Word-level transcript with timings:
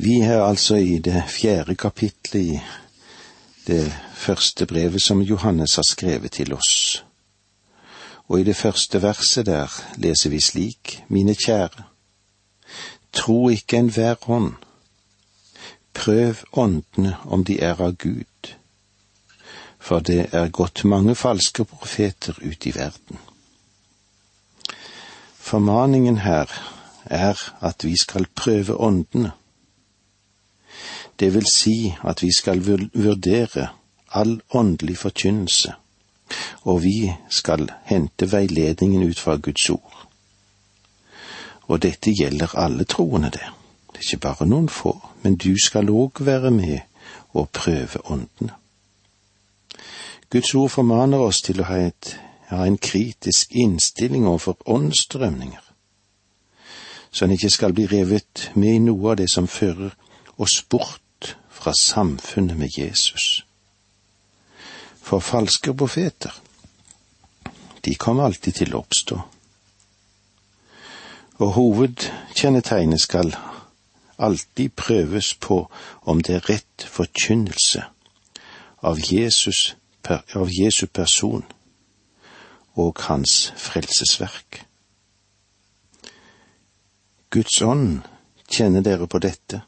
Vi 0.00 0.20
er 0.20 0.42
altså 0.42 0.76
i 0.76 0.98
det 0.98 1.24
fjerde 1.26 1.74
kapitlet 1.74 2.40
i 2.40 2.60
det 3.66 3.92
første 4.14 4.66
brevet 4.66 5.02
som 5.02 5.20
Johannes 5.20 5.74
har 5.74 5.82
skrevet 5.82 6.32
til 6.32 6.52
oss. 6.54 7.04
Og 8.28 8.40
i 8.40 8.44
det 8.44 8.56
første 8.56 9.02
verset 9.02 9.46
der 9.46 9.72
leser 9.96 10.30
vi 10.30 10.40
slik, 10.40 11.02
mine 11.08 11.34
kjære, 11.34 11.82
tro 13.12 13.48
ikke 13.48 13.76
enhver 13.76 14.30
ånd, 14.30 14.52
prøv 15.94 16.34
åndene 16.52 17.16
om 17.26 17.44
de 17.44 17.58
er 17.60 17.82
av 17.82 17.96
Gud, 17.98 18.54
for 19.78 19.98
det 19.98 20.28
er 20.32 20.54
gått 20.54 20.84
mange 20.84 21.14
falske 21.18 21.64
profeter 21.64 22.38
ut 22.38 22.66
i 22.66 22.74
verden. 22.76 23.18
Formaningen 25.34 26.22
her 26.22 26.46
er 27.04 27.42
at 27.60 27.84
vi 27.84 27.96
skal 27.98 28.30
prøve 28.36 28.78
åndene 28.78 29.32
det 31.20 31.34
vil 31.34 31.46
si 31.50 31.94
at 32.04 32.22
vi 32.22 32.30
skal 32.32 32.62
vurdere 32.94 33.68
all 34.14 34.40
åndelig 34.50 34.98
forkynnelse, 34.98 35.72
og 36.62 36.82
vi 36.82 37.12
skal 37.30 37.70
hente 37.84 38.32
veiledningen 38.32 39.02
ut 39.02 39.18
fra 39.18 39.36
Guds 39.36 39.70
ord. 39.70 40.06
Og 41.62 41.82
dette 41.82 42.12
gjelder 42.12 42.56
alle 42.56 42.84
troende, 42.84 43.30
det. 43.30 43.48
Det 43.92 43.98
er 43.98 44.14
ikke 44.14 44.20
bare 44.20 44.46
noen 44.46 44.68
få, 44.68 44.94
men 45.22 45.36
du 45.36 45.54
skal 45.64 45.90
òg 45.90 46.24
være 46.24 46.50
med 46.50 46.78
og 47.34 47.50
prøve 47.50 48.00
åndene. 48.04 48.54
Guds 50.30 50.54
ord 50.54 50.70
formaner 50.70 51.18
oss 51.18 51.42
til 51.42 51.60
å 51.60 51.64
ha, 51.64 51.76
et, 51.88 52.12
ha 52.48 52.66
en 52.66 52.78
kritisk 52.78 53.52
innstilling 53.52 54.26
overfor 54.28 54.56
åndsstrømninger, 54.66 55.64
så 57.10 57.24
en 57.24 57.32
ikke 57.32 57.50
skal 57.50 57.72
bli 57.72 57.86
revet 57.88 58.50
med 58.54 58.74
i 58.74 58.82
noe 58.84 59.10
av 59.10 59.16
det 59.16 59.30
som 59.32 59.48
fører 59.48 59.94
oss 60.36 60.60
bort 60.70 61.02
fra 61.58 61.74
samfunnet 61.74 62.56
med 62.56 62.78
Jesus. 62.78 63.44
For 65.02 65.18
falske 65.18 65.74
profeter, 65.74 66.30
de 67.84 67.94
kommer 67.94 68.24
alltid 68.24 68.52
til 68.52 68.74
å 68.74 68.82
oppstå. 68.84 69.18
Og 71.38 71.52
hovedkjennetegnet 71.54 73.00
skal 73.00 73.34
alltid 74.18 74.74
prøves 74.76 75.34
på 75.34 75.64
om 76.02 76.22
det 76.22 76.34
er 76.36 76.50
rett 76.50 76.86
forkynnelse 76.86 77.84
av 78.82 79.00
Jesus, 79.12 79.76
av 80.08 80.50
Jesu 80.50 80.86
person 80.86 81.44
og 82.78 83.02
hans 83.08 83.52
frelsesverk. 83.56 84.62
Guds 87.30 87.62
ånd 87.62 88.06
kjenner 88.48 88.86
dere 88.86 89.06
på 89.10 89.20
dette 89.22 89.62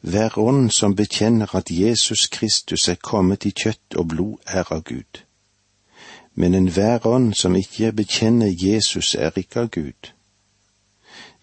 hver 0.00 0.38
ånd 0.38 0.70
som 0.70 0.94
bekjenner 0.96 1.54
at 1.54 1.70
Jesus 1.70 2.26
Kristus 2.26 2.88
er 2.88 2.94
kommet 2.94 3.46
i 3.46 3.50
kjøtt 3.50 3.96
og 3.96 4.08
blod, 4.08 4.36
er 4.46 4.72
av 4.72 4.82
Gud. 4.82 5.22
Men 6.34 6.54
enhver 6.54 7.06
ånd 7.06 7.34
som 7.34 7.56
ikke 7.56 7.92
bekjenner 7.92 8.54
Jesus, 8.54 9.14
er 9.14 9.30
ikke 9.36 9.60
av 9.60 9.70
Gud. 9.74 10.12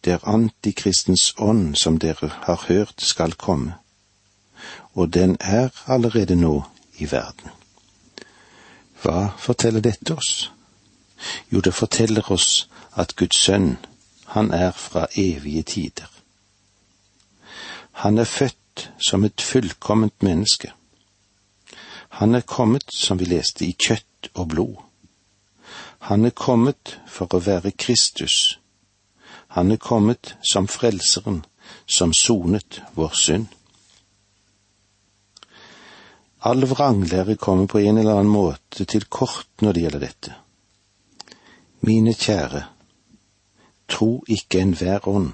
Det 0.04 0.14
er 0.14 0.28
antikristens 0.30 1.34
ånd 1.38 1.76
som 1.76 2.00
dere 2.00 2.30
har 2.46 2.66
hørt 2.68 3.02
skal 3.02 3.34
komme, 3.34 3.74
og 4.94 5.14
den 5.14 5.38
er 5.40 5.70
allerede 5.88 6.36
nå 6.36 6.64
i 6.98 7.12
verden. 7.12 7.50
Hva 9.02 9.34
forteller 9.38 9.82
dette 9.82 10.16
oss? 10.16 10.52
Jo, 11.52 11.60
det 11.60 11.74
forteller 11.74 12.32
oss 12.32 12.70
at 12.96 13.16
Guds 13.16 13.44
sønn, 13.44 13.78
han 14.26 14.52
er 14.52 14.72
fra 14.72 15.08
evige 15.16 15.64
tider. 15.64 16.15
Han 18.02 18.18
er 18.18 18.28
født 18.28 18.90
som 19.00 19.24
et 19.24 19.42
fullkomment 19.42 20.24
menneske. 20.24 20.72
Han 22.10 22.36
er 22.36 22.42
kommet, 22.42 22.84
som 22.92 23.20
vi 23.20 23.26
leste, 23.26 23.66
i 23.66 23.72
kjøtt 23.72 24.30
og 24.34 24.50
blod. 24.50 24.76
Han 26.08 26.26
er 26.26 26.36
kommet 26.36 26.98
for 27.08 27.32
å 27.32 27.40
være 27.40 27.72
Kristus. 27.72 28.60
Han 29.56 29.72
er 29.72 29.80
kommet 29.80 30.36
som 30.44 30.68
Frelseren, 30.68 31.46
som 31.88 32.14
sonet 32.14 32.82
vår 32.96 33.16
synd. 33.16 33.48
All 36.46 36.68
vranglære 36.70 37.36
kommer 37.42 37.66
på 37.66 37.80
en 37.80 37.98
eller 37.98 38.20
annen 38.20 38.32
måte 38.32 38.86
til 38.86 39.08
kort 39.10 39.48
når 39.66 39.74
det 39.74 39.86
gjelder 39.86 40.04
dette. 40.04 40.36
Mine 41.88 42.14
kjære, 42.14 42.66
tro 43.90 44.12
ikke 44.28 44.62
enhver 44.62 45.08
ånd, 45.08 45.32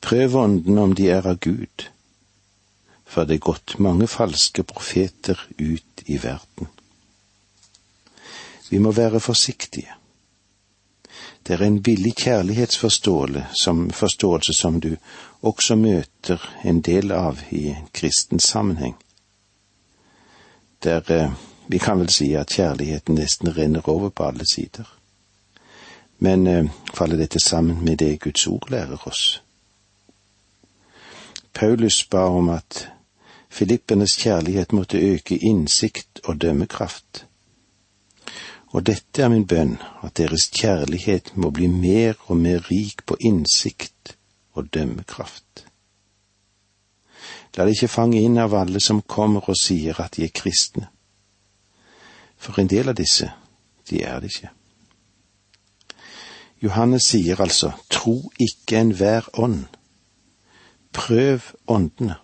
Prøv 0.00 0.36
ånden 0.36 0.78
om 0.78 0.94
de 0.94 1.10
er 1.10 1.26
av 1.26 1.38
Gud, 1.38 1.90
for 3.04 3.24
det 3.24 3.38
er 3.38 3.48
gått 3.50 3.78
mange 3.78 4.06
falske 4.06 4.62
profeter 4.62 5.46
ut 5.58 6.02
i 6.06 6.22
verden. 6.22 6.68
Vi 8.70 8.78
må 8.78 8.92
være 8.92 9.20
forsiktige. 9.20 9.92
Det 11.46 11.54
er 11.54 11.62
en 11.64 11.82
billig 11.82 12.14
kjærlighetsforståelse 12.16 14.54
som, 14.54 14.80
du 14.80 14.96
også 15.40 15.76
møter 15.76 16.56
en 16.64 16.80
del 16.80 17.12
av 17.12 17.38
i 17.50 17.68
en 17.72 17.88
kristen 17.92 18.40
sammenheng. 18.40 18.96
Der 20.84 21.02
eh, 21.08 21.32
vi 21.66 21.78
kan 21.78 21.98
vel 21.98 22.10
si 22.12 22.34
at 22.34 22.52
kjærligheten 22.52 23.14
nesten 23.14 23.56
renner 23.56 23.88
over 23.88 24.08
på 24.08 24.24
alle 24.24 24.44
sider. 24.52 24.84
Men 26.18 26.46
eh, 26.46 26.64
faller 26.94 27.16
dette 27.16 27.40
sammen 27.40 27.84
med 27.84 27.96
det 27.96 28.20
Guds 28.20 28.46
ord 28.46 28.70
lærer 28.70 29.08
oss? 29.08 29.42
Paulus 31.58 32.04
ba 32.10 32.28
om 32.30 32.48
at 32.54 32.88
Filippenes 33.50 34.12
kjærlighet 34.16 34.72
måtte 34.72 34.98
øke 34.98 35.38
innsikt 35.38 36.20
og 36.24 36.40
dømmekraft. 36.40 37.26
Og 38.66 38.86
dette 38.86 39.22
er 39.22 39.28
min 39.28 39.46
bønn, 39.46 39.72
at 40.02 40.16
deres 40.16 40.44
kjærlighet 40.54 41.32
må 41.34 41.50
bli 41.50 41.66
mer 41.66 42.14
og 42.26 42.36
mer 42.36 42.70
rik 42.70 43.02
på 43.06 43.16
innsikt 43.20 44.14
og 44.52 44.68
dømmekraft. 44.74 45.64
La 47.56 47.66
deg 47.66 47.74
ikke 47.74 47.90
fange 47.90 48.20
inn 48.22 48.38
av 48.38 48.54
alle 48.54 48.78
som 48.78 49.02
kommer 49.02 49.48
og 49.50 49.58
sier 49.58 49.98
at 49.98 50.14
de 50.14 50.28
er 50.28 50.34
kristne. 50.34 50.86
For 52.36 52.60
en 52.62 52.70
del 52.70 52.92
av 52.92 52.94
disse, 52.94 53.32
de 53.90 54.04
er 54.06 54.20
det 54.20 54.30
ikke. 54.30 54.52
Johannes 56.62 57.10
sier 57.10 57.42
altså, 57.42 57.72
tro 57.90 58.30
ikke 58.38 58.78
enhver 58.78 59.26
ånd 59.34 59.66
Prøv 60.92 61.40
åndene. 61.66 62.14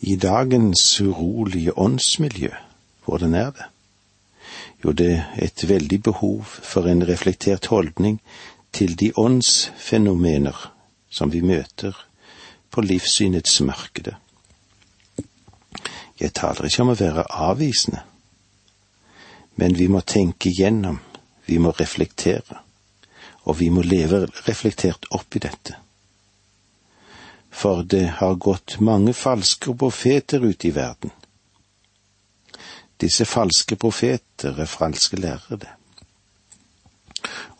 I 0.00 0.16
dagens 0.16 1.00
urolige 1.00 1.78
åndsmiljø, 1.78 2.50
hvordan 3.04 3.34
er 3.34 3.50
det? 3.50 3.64
Jo, 4.84 4.92
det 4.92 5.12
er 5.12 5.44
et 5.44 5.68
veldig 5.68 6.02
behov 6.02 6.44
for 6.44 6.88
en 6.90 7.08
reflektert 7.08 7.66
holdning 7.66 8.20
til 8.72 8.98
de 8.98 9.12
åndsfenomener 9.16 10.72
som 11.10 11.32
vi 11.32 11.40
møter 11.40 11.92
på 12.70 12.80
livssynets 12.80 13.60
markede. 13.60 14.16
Jeg 16.20 16.32
taler 16.34 16.66
ikke 16.66 16.82
om 16.82 16.94
å 16.94 16.98
være 16.98 17.28
avvisende, 17.30 18.02
men 19.56 19.78
vi 19.78 19.86
må 19.86 20.00
tenke 20.00 20.50
igjennom, 20.50 20.98
vi 21.46 21.58
må 21.58 21.70
reflektere, 21.78 22.58
og 23.44 23.58
vi 23.60 23.68
må 23.68 23.82
leve 23.82 24.24
reflektert 24.48 25.06
opp 25.10 25.36
i 25.36 25.46
dette 25.46 25.81
for 27.52 27.82
det 27.82 28.06
har 28.06 28.34
gått 28.34 28.80
mange 28.80 29.12
falske 29.14 29.74
profeter 29.76 30.40
ute 30.40 30.68
i 30.68 30.70
verden. 30.70 31.10
Disse 32.96 33.24
falske 33.24 33.76
profeter 33.76 34.56
er 34.58 34.66
falske 34.66 35.20
lærere. 35.20 35.76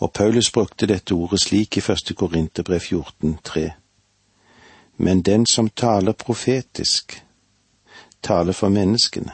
Og 0.01 0.13
Paulus 0.13 0.51
brukte 0.51 0.87
dette 0.87 1.15
ordet 1.15 1.41
slik 1.41 1.77
i 1.77 1.85
første 1.85 2.15
Korinterbrev 2.15 2.81
14,3. 2.81 3.71
Men 4.97 5.23
den 5.23 5.47
som 5.47 5.69
taler 5.69 6.13
profetisk, 6.13 7.23
taler 8.23 8.53
for 8.53 8.69
menneskene, 8.69 9.33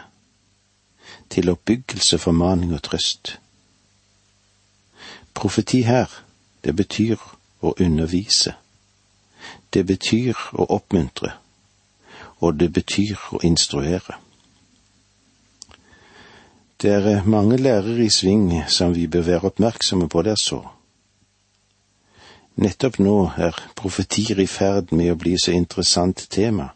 til 1.31 1.50
oppbyggelse, 1.50 2.19
formaning 2.19 2.75
og 2.75 2.82
trøst. 2.82 3.38
Profeti 5.34 5.82
her, 5.82 6.08
det 6.64 6.76
betyr 6.76 7.16
å 7.62 7.75
undervise 7.78 8.55
det 9.75 9.85
betyr 9.87 10.38
å 10.53 10.67
oppmuntre, 10.79 11.35
og 12.41 12.59
det 12.61 12.70
betyr 12.73 13.19
å 13.37 13.43
instruere. 13.47 14.19
Det 16.79 16.91
er 16.94 17.25
mange 17.26 17.56
lærere 17.56 18.05
i 18.05 18.11
sving 18.11 18.53
som 18.70 18.94
vi 18.94 19.09
bør 19.11 19.25
være 19.26 19.50
oppmerksomme 19.50 20.09
på 20.09 20.23
der 20.23 20.38
så. 20.38 20.61
Nettopp 22.59 22.99
nå 22.99 23.17
er 23.38 23.56
profetier 23.79 24.38
i 24.38 24.47
ferd 24.47 24.93
med 24.94 25.12
å 25.12 25.19
bli 25.19 25.35
så 25.38 25.55
interessant 25.55 26.25
tema, 26.31 26.69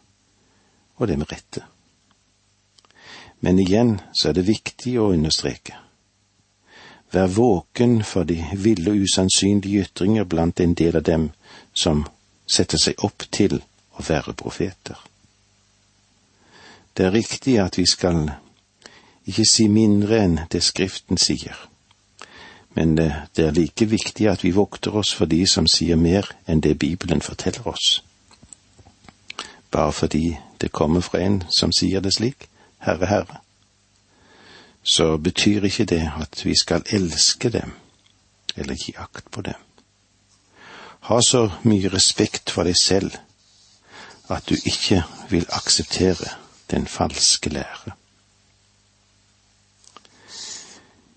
og 0.99 1.07
det 1.07 1.17
med 1.19 1.31
rette. 1.31 1.63
Men 3.43 3.59
igjen 3.59 3.97
så 4.15 4.29
er 4.29 4.37
det 4.37 4.47
viktig 4.47 4.97
å 4.99 5.09
understreke. 5.11 5.75
Vær 7.11 7.27
våken 7.27 7.99
for 8.03 8.23
de 8.23 8.39
ville 8.55 8.91
og 8.91 9.03
usannsynlige 9.03 9.87
ytringer 9.87 10.23
blant 10.23 10.59
en 10.59 10.73
del 10.73 10.95
av 10.97 11.03
dem 11.03 11.29
som 11.73 12.05
setter 12.45 12.77
seg 12.77 13.03
opp 13.03 13.25
til 13.31 13.59
å 13.97 14.05
være 14.07 14.33
profeter. 14.33 14.97
Det 16.93 17.05
er 17.05 17.15
riktig 17.15 17.57
at 17.61 17.77
vi 17.77 17.85
skal 17.89 18.27
ikke 19.25 19.45
si 19.47 19.67
mindre 19.71 20.19
enn 20.19 20.39
det 20.51 20.61
Skriften 20.63 21.17
sier, 21.17 21.57
men 22.75 22.95
det 22.97 23.45
er 23.45 23.55
like 23.55 23.85
viktig 23.85 24.27
at 24.29 24.43
vi 24.43 24.51
vokter 24.51 24.95
oss 24.97 25.13
for 25.13 25.29
de 25.29 25.43
som 25.49 25.67
sier 25.69 25.95
mer 25.95 26.29
enn 26.47 26.61
det 26.61 26.77
Bibelen 26.79 27.21
forteller 27.21 27.67
oss. 27.67 28.03
Bare 29.71 29.93
fordi 29.93 30.37
det 30.61 30.71
kommer 30.71 31.01
fra 31.01 31.21
en 31.21 31.43
som 31.49 31.71
sier 31.71 32.01
det 32.01 32.13
slik, 32.13 32.49
Herre, 32.83 33.05
Herre, 33.05 33.39
så 34.83 35.17
betyr 35.17 35.63
ikke 35.63 35.85
det 35.85 36.11
at 36.19 36.45
vi 36.45 36.53
skal 36.59 36.83
elske 36.91 37.49
dem 37.49 37.71
eller 38.55 38.75
gi 38.75 38.93
akt 38.97 39.31
på 39.31 39.41
dem. 39.41 39.72
Ha 41.03 41.19
så 41.21 41.51
mye 41.67 41.89
respekt 41.91 42.53
for 42.53 42.63
deg 42.63 42.77
selv 42.79 43.17
at 44.31 44.47
du 44.47 44.55
ikke 44.55 45.01
vil 45.29 45.45
akseptere 45.51 46.29
den 46.71 46.87
falske 46.87 47.49
lære. 47.49 47.97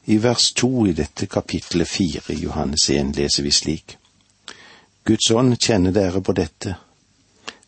I 0.07 0.17
vers 0.23 0.53
to 0.53 0.87
i 0.87 0.93
dette 0.93 1.27
kapittelet 1.27 1.89
fire 1.89 2.35
i 2.35 2.41
Johannes 2.43 2.91
1 2.91 3.15
leser 3.17 3.43
vi 3.43 3.51
slik. 3.51 3.97
Guds 5.05 5.31
ånd 5.31 5.57
kjenner 5.63 5.95
dere 5.95 6.23
på 6.23 6.35
dette. 6.35 6.75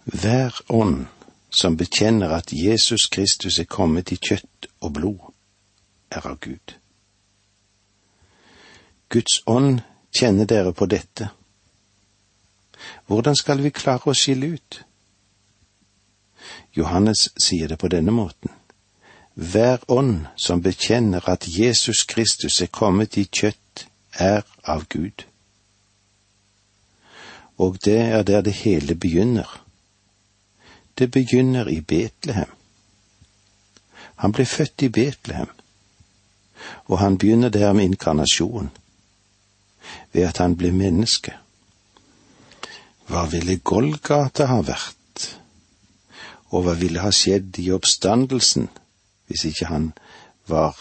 Hver 0.05 0.55
ånd 0.69 1.07
som 1.51 1.77
bekjenner 1.77 2.35
at 2.35 2.53
Jesus 2.53 3.07
Kristus 3.07 3.59
er 3.59 3.71
kommet 3.71 4.13
i 4.13 4.19
kjøtt 4.19 4.67
og 4.81 4.93
blod, 4.93 5.33
er 6.11 6.27
av 6.27 6.39
Gud. 6.43 6.75
Guds 9.09 9.43
ånd 9.47 9.81
kjenner 10.15 10.47
dere 10.47 10.73
på 10.73 10.87
dette. 10.87 11.31
Hvordan 13.07 13.37
skal 13.37 13.63
vi 13.63 13.71
klare 13.71 14.11
å 14.11 14.17
skille 14.17 14.55
ut? 14.55 14.83
Johannes 16.77 17.29
sier 17.41 17.69
det 17.69 17.79
på 17.79 17.89
denne 17.89 18.13
måten. 18.15 18.51
Hver 19.35 19.79
ånd 19.89 20.27
som 20.37 20.63
bekjenner 20.63 21.29
at 21.31 21.47
Jesus 21.49 22.05
Kristus 22.05 22.61
er 22.61 22.71
kommet 22.73 23.17
i 23.17 23.25
kjøtt, 23.25 23.87
er 24.19 24.43
av 24.65 24.89
Gud. 24.89 25.25
Og 27.59 27.79
det 27.85 27.99
er 27.99 28.23
der 28.23 28.43
det 28.43 28.53
hele 28.53 28.95
begynner. 28.95 29.63
Det 30.99 31.11
begynner 31.11 31.69
i 31.69 31.81
Betlehem. 31.81 32.51
Han 34.19 34.33
ble 34.33 34.47
født 34.47 34.83
i 34.83 34.89
Betlehem, 34.89 35.51
og 36.91 36.99
han 36.99 37.19
begynner 37.19 37.49
der 37.49 37.73
med 37.73 37.85
inkarnasjon, 37.85 38.71
ved 40.13 40.23
at 40.23 40.39
han 40.39 40.57
ble 40.57 40.73
menneske. 40.73 41.37
Hva 43.09 43.25
ville 43.33 43.57
Golgata 43.65 44.51
ha 44.51 44.59
vært, 44.61 45.29
og 46.53 46.67
hva 46.67 46.75
ville 46.77 47.01
ha 47.01 47.13
skjedd 47.13 47.57
i 47.63 47.71
oppstandelsen 47.73 48.69
hvis 49.29 49.47
ikke 49.49 49.69
han 49.71 49.87
var 50.49 50.77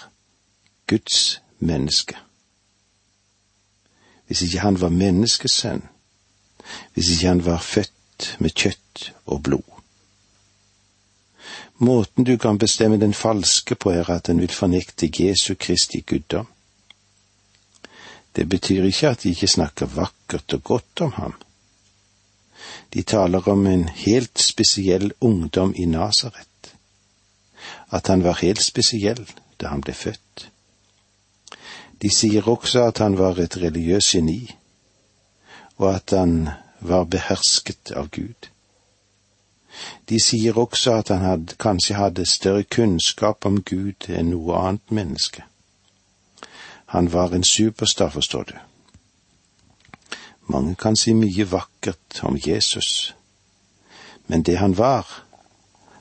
Guds 0.91 1.39
menneske? 1.59 2.19
Hvis 4.27 4.43
ikke 4.43 4.65
han 4.65 4.79
var 4.81 4.91
menneskesønn, 4.91 5.85
hvis 6.93 7.13
ikke 7.15 7.31
han 7.31 7.45
var 7.47 7.63
født 7.63 8.29
med 8.43 8.55
kjøtt 8.59 9.07
og 9.25 9.43
blod. 9.47 9.73
Måten 11.79 12.27
du 12.27 12.35
kan 12.41 12.59
bestemme 12.59 12.99
den 12.99 13.13
falske 13.13 13.75
på, 13.75 13.91
er 13.95 14.09
at 14.09 14.27
den 14.27 14.41
vil 14.41 14.51
fornekte 14.51 15.07
Jesu 15.07 15.55
Kristi 15.55 16.03
guddom. 16.03 16.47
Det 18.35 18.49
betyr 18.49 18.83
ikke 18.83 19.15
at 19.15 19.23
de 19.23 19.29
ikke 19.29 19.47
snakker 19.47 19.85
vakkert 19.95 20.53
og 20.53 20.63
godt 20.63 21.01
om 21.07 21.11
ham. 21.21 21.35
De 22.93 23.03
taler 23.03 23.49
om 23.49 23.67
en 23.67 23.87
helt 23.87 24.39
spesiell 24.39 25.11
ungdom 25.19 25.73
i 25.75 25.85
Nasaret 25.85 26.47
at 27.89 28.07
han 28.07 28.23
var 28.23 28.39
helt 28.41 28.63
spesiell 28.63 29.25
da 29.61 29.71
han 29.71 29.81
ble 29.81 29.93
født. 29.93 30.49
De 32.01 32.09
sier 32.13 32.47
også 32.49 32.87
at 32.91 33.01
han 33.01 33.17
var 33.17 33.39
et 33.41 33.57
religiøst 33.57 34.13
geni, 34.13 34.41
og 35.77 35.95
at 35.95 36.13
han 36.13 36.49
var 36.79 37.07
behersket 37.09 37.91
av 37.95 38.11
Gud. 38.13 38.49
De 40.09 40.19
sier 40.21 40.57
også 40.57 40.93
at 41.01 41.09
han 41.13 41.25
hadde, 41.25 41.57
kanskje 41.59 41.97
hadde 41.97 42.25
større 42.25 42.63
kunnskap 42.63 43.45
om 43.45 43.61
Gud 43.63 44.09
enn 44.09 44.31
noe 44.33 44.57
annet 44.57 44.93
menneske. 44.93 45.43
Han 46.93 47.11
var 47.13 47.33
en 47.33 47.43
superstar, 47.43 48.09
forstår 48.09 48.43
du. 48.43 48.55
Mange 50.47 50.75
kan 50.75 50.95
si 50.95 51.13
mye 51.13 51.51
vakkert 51.51 52.23
om 52.23 52.37
Jesus, 52.39 53.13
men 54.27 54.43
det 54.43 54.57
han 54.57 54.77
var, 54.77 55.07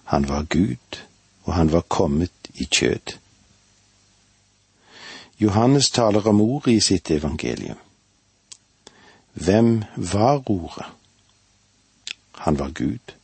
han 0.05 0.29
var 0.29 0.47
Gud 0.51 1.03
og 1.47 1.55
han 1.55 1.73
var 1.73 1.81
kommet 1.81 2.51
i 2.55 2.65
kjød. 2.65 3.15
Johannes 5.39 5.91
taler 5.91 6.27
om 6.29 6.41
ordet 6.41 6.73
i 6.73 6.81
sitt 6.81 7.11
evangelium. 7.11 7.79
Hvem 9.33 9.85
var 9.97 10.51
ordet? 10.51 10.87
Han 12.33 12.59
var 12.59 12.71
Gud, 12.71 13.15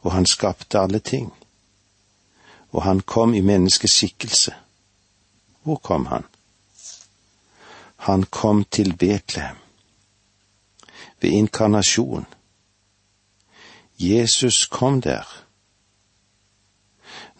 og 0.00 0.12
han 0.12 0.26
skapte 0.26 0.78
alle 0.78 0.98
ting. 0.98 1.32
Og 2.72 2.82
han 2.82 3.00
kom 3.00 3.34
i 3.34 3.40
menneskeskikkelse. 3.40 4.54
Hvor 5.62 5.76
kom 5.76 6.06
han? 6.06 6.24
Han 7.96 8.22
kom 8.22 8.64
til 8.64 8.96
Betlehem. 8.96 9.63
Ved 11.24 11.32
inkarnasjon. 11.32 12.26
Jesus 13.98 14.66
kom 14.66 15.00
der 15.00 15.24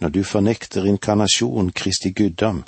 når 0.00 0.08
du 0.08 0.22
fornekter 0.25 0.84
inkarnasjon, 0.84 1.72
Kristi 1.72 2.12
guddom, 2.16 2.64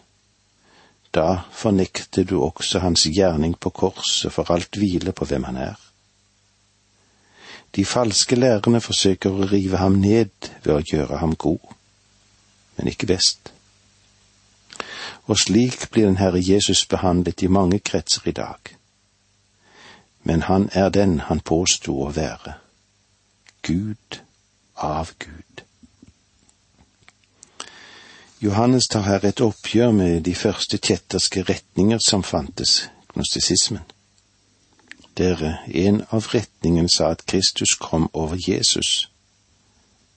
da 1.15 1.41
fornekter 1.53 2.25
du 2.25 2.43
også 2.43 2.79
hans 2.85 3.07
gjerning 3.09 3.57
på 3.61 3.71
korset 3.71 4.33
for 4.33 4.53
alt 4.53 4.77
hvile 4.77 5.13
på 5.13 5.25
hvem 5.25 5.49
han 5.49 5.57
er. 5.57 5.81
De 7.77 7.85
falske 7.85 8.37
lærerne 8.37 8.81
forsøker 8.81 9.33
å 9.33 9.49
rive 9.49 9.81
ham 9.81 9.97
ned 10.05 10.53
ved 10.65 10.73
å 10.75 10.85
gjøre 10.93 11.25
ham 11.25 11.33
god, 11.35 11.65
men 12.77 12.93
ikke 12.93 13.09
best. 13.09 13.53
Og 15.25 15.39
slik 15.41 15.89
blir 15.91 16.13
den 16.13 16.21
Herre 16.21 16.45
Jesus 16.45 16.85
behandlet 16.87 17.43
i 17.43 17.49
mange 17.49 17.81
kretser 17.81 18.29
i 18.29 18.37
dag. 18.37 18.76
Men 20.27 20.43
han 20.43 20.69
er 20.73 20.89
den 20.91 21.21
han 21.29 21.39
påsto 21.41 21.93
å 22.03 22.09
være. 22.11 22.57
Gud 23.63 24.19
av 24.75 25.13
Gud. 25.23 25.63
Johannes 28.43 28.89
tar 28.91 29.07
her 29.07 29.23
et 29.25 29.41
oppgjør 29.41 29.95
med 29.95 30.25
de 30.27 30.35
første 30.35 30.81
kjetterske 30.83 31.45
retninger 31.47 32.03
som 32.03 32.27
fantes, 32.27 32.89
gnostisismen. 33.15 33.87
Der 35.17 35.63
en 35.67 36.03
av 36.11 36.27
retningene 36.35 36.91
sa 36.91 37.15
at 37.15 37.23
Kristus 37.31 37.79
kom 37.79 38.11
over 38.13 38.37
Jesus 38.37 39.09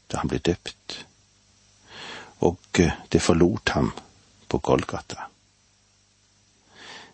da 0.10 0.24
han 0.24 0.32
ble 0.32 0.42
døpt, 0.42 1.04
og 2.42 2.82
det 3.14 3.22
forlot 3.22 3.78
ham 3.78 3.92
på 4.50 4.58
Golgata. 4.58 5.30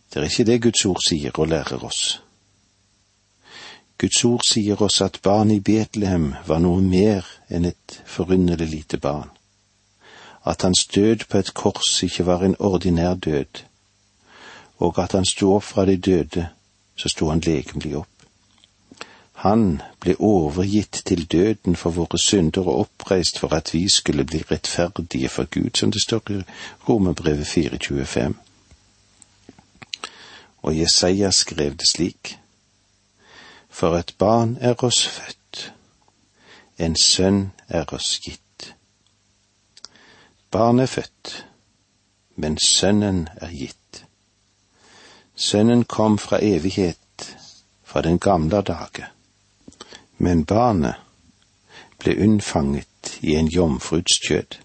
Det 0.07 0.21
er 0.21 0.29
ikke 0.31 0.47
det 0.47 0.61
Guds 0.63 0.85
ord 0.87 1.03
sier 1.03 1.35
og 1.35 1.51
lærer 1.51 1.83
oss. 1.83 2.21
Guds 3.97 4.25
ord 4.25 4.43
sier 4.43 4.81
oss 4.81 5.01
at 5.01 5.21
barnet 5.23 5.61
i 5.61 5.63
Betlehem 5.63 6.33
var 6.47 6.59
noe 6.59 6.81
mer 6.81 7.25
enn 7.49 7.65
et 7.69 8.01
forunderlig 8.05 8.67
lite 8.73 8.99
barn 8.99 9.31
at 10.45 10.61
hans 10.61 10.85
død 10.85 11.15
på 11.29 11.37
et 11.37 11.53
kors 11.53 12.03
ikke 12.03 12.25
var 12.25 12.43
en 12.43 12.55
ordinær 12.59 13.13
død, 13.13 13.63
og 14.77 15.03
at 15.03 15.11
han 15.11 15.25
sto 15.25 15.55
opp 15.55 15.63
fra 15.63 15.85
de 15.85 15.97
døde, 15.97 16.47
så 16.95 17.09
sto 17.09 17.29
han 17.29 17.39
legemlig 17.39 17.95
opp. 17.97 18.09
Han 19.33 19.81
ble 19.99 20.15
overgitt 20.19 21.01
til 21.05 21.25
døden 21.31 21.75
for 21.75 21.89
våre 21.89 22.19
synder 22.21 22.67
og 22.67 22.79
oppreist 22.79 23.39
for 23.39 23.53
at 23.53 23.73
vi 23.73 23.89
skulle 23.89 24.25
bli 24.25 24.43
rettferdige 24.51 25.29
for 25.29 25.49
Gud, 25.51 25.69
som 25.75 25.91
det 25.91 26.01
står 26.01 26.31
i 26.31 26.41
Romerbrevet 26.89 27.47
425. 27.47 28.35
Og 30.61 30.79
Jesaja 30.79 31.31
skrev 31.31 31.75
det 31.75 31.87
slik. 31.89 32.37
For 33.75 33.97
et 33.97 34.13
barn 34.17 34.57
er 34.61 34.83
oss 34.87 35.01
født, 35.07 35.73
en 36.79 36.93
sønn 36.95 37.51
er 37.67 37.89
oss 37.97 38.21
gitt. 38.23 38.69
Barnet 40.51 40.83
er 40.83 40.93
født, 40.93 41.33
men 42.39 42.55
Sønnen 42.65 43.27
er 43.35 43.51
gitt. 43.51 44.05
Sønnen 45.35 45.83
kom 45.83 46.15
fra 46.17 46.39
evighet, 46.39 47.27
fra 47.83 48.01
den 48.01 48.19
gamle 48.19 48.61
dage. 48.61 49.11
Men 50.17 50.45
barnet 50.45 50.95
ble 51.99 52.15
unnfanget 52.15 53.17
i 53.19 53.35
en 53.35 53.51
jomfruds 53.51 54.21
kjød. 54.23 54.61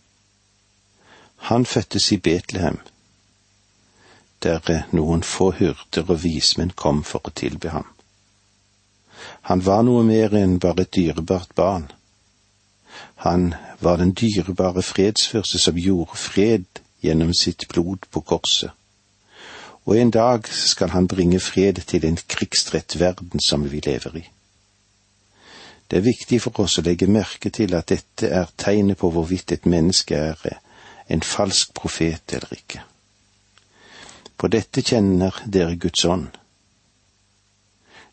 Han 1.50 1.66
fødtes 1.66 2.12
i 2.12 2.16
Betlehem, 2.16 2.78
der 4.42 4.84
noen 4.92 5.26
få 5.26 5.50
hyrder 5.50 6.06
og 6.06 6.22
vismenn 6.22 6.70
kom 6.70 7.02
for 7.02 7.26
å 7.26 7.34
tilbe 7.34 7.74
ham. 7.74 7.90
Han 9.48 9.64
var 9.64 9.82
noe 9.86 10.02
mer 10.04 10.34
enn 10.36 10.58
bare 10.62 10.84
et 10.84 10.94
dyrebart 10.94 11.54
barn. 11.56 11.88
Han 13.24 13.54
var 13.80 13.96
den 13.96 14.12
dyrebare 14.12 14.82
fredsførste 14.82 15.58
som 15.58 15.78
gjorde 15.78 16.16
fred 16.16 16.82
gjennom 17.00 17.32
sitt 17.34 17.66
blod 17.68 18.06
på 18.10 18.20
korset. 18.20 18.70
Og 19.84 19.96
en 19.98 20.10
dag 20.10 20.48
skal 20.48 20.92
han 20.92 21.08
bringe 21.08 21.40
fred 21.40 21.80
til 21.86 22.04
en 22.04 22.18
krigsrett 22.28 22.98
verden 23.00 23.40
som 23.40 23.64
vi 23.70 23.80
lever 23.84 24.16
i. 24.16 24.24
Det 25.90 25.98
er 25.98 26.06
viktig 26.06 26.38
for 26.42 26.60
oss 26.62 26.78
å 26.78 26.84
legge 26.86 27.08
merke 27.10 27.50
til 27.50 27.74
at 27.74 27.88
dette 27.90 28.28
er 28.28 28.52
tegnet 28.56 29.00
på 29.00 29.10
hvorvidt 29.10 29.56
et 29.56 29.66
menneske 29.66 30.14
er 30.14 30.60
en 31.10 31.22
falsk 31.26 31.72
profet 31.74 32.36
eller 32.36 32.52
ikke. 32.54 32.84
På 34.38 34.48
dette 34.48 34.84
kjenner 34.86 35.42
dere 35.46 35.74
Guds 35.76 36.04
ånd. 36.04 36.28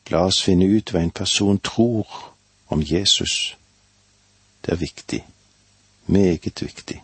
La 0.09 0.23
oss 0.25 0.39
finne 0.43 0.65
ut 0.65 0.91
hva 0.93 1.01
en 1.03 1.11
person 1.11 1.59
tror 1.59 2.07
om 2.71 2.83
Jesus. 2.83 3.55
Det 4.63 4.71
er 4.71 4.79
viktig. 4.79 5.23
Meget 6.07 6.61
viktig. 6.63 7.01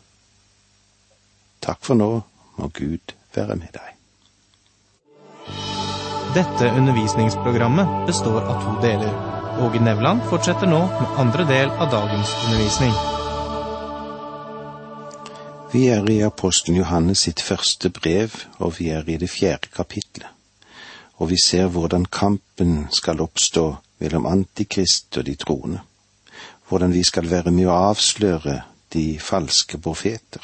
Takk 1.64 1.84
for 1.84 2.00
nå, 2.00 2.12
må 2.56 2.70
Gud 2.76 3.16
være 3.36 3.56
med 3.60 3.76
deg. 3.76 3.90
Dette 6.34 6.72
undervisningsprogrammet 6.74 8.08
består 8.08 8.42
av 8.42 8.64
to 8.64 8.76
deler. 8.82 9.12
Åge 9.64 9.80
Nevland 9.84 10.24
fortsetter 10.32 10.68
nå 10.68 10.80
med 10.88 11.20
andre 11.22 11.46
del 11.46 11.70
av 11.70 11.92
dagens 11.92 12.32
undervisning. 12.46 12.96
Vi 15.74 15.88
er 15.90 16.10
i 16.10 16.22
apostelen 16.26 16.80
Johannes 16.80 17.26
sitt 17.28 17.42
første 17.42 17.90
brev, 17.90 18.34
og 18.58 18.80
vi 18.80 18.90
er 18.90 19.08
i 19.10 19.18
det 19.22 19.30
fjerde 19.30 19.70
kapitlet. 19.74 20.28
Og 21.22 21.30
vi 21.30 21.38
ser 21.44 21.68
hvordan 21.68 22.06
kampen 22.06 22.88
skal 22.92 23.22
oppstå 23.22 23.76
mellom 24.00 24.26
Antikrist 24.26 25.18
og 25.18 25.26
de 25.26 25.36
troende. 25.36 25.82
Hvordan 26.68 26.94
vi 26.94 27.04
skal 27.04 27.30
være 27.30 27.52
med 27.52 27.70
å 27.70 27.78
avsløre 27.92 28.62
de 28.94 29.20
falske 29.20 29.78
profeter. 29.78 30.44